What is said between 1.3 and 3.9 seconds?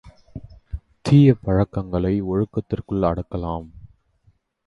பழக்கங்களை ஒழுக்கத்திற்குள் அடக்கலாம்.